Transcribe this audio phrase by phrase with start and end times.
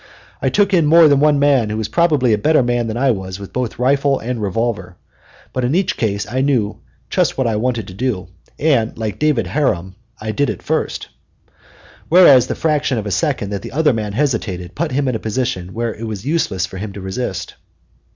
[0.41, 3.11] I took in more than one man who was probably a better man than I
[3.11, 4.97] was with both rifle and revolver;
[5.53, 6.79] but in each case I knew
[7.11, 8.27] just what I wanted to do,
[8.57, 11.09] and, like David Harum, I "did it first,"
[12.09, 15.19] whereas the fraction of a second that the other man hesitated put him in a
[15.19, 17.53] position where it was useless for him to resist.